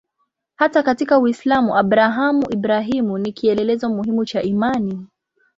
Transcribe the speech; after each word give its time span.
Hata 0.55 0.83
katika 0.83 1.19
Uislamu 1.19 1.77
Abrahamu-Ibrahimu 1.77 3.17
ni 3.17 3.31
kielelezo 3.31 3.89
muhimu 3.89 4.25
cha 4.25 4.41
imani. 4.41 5.05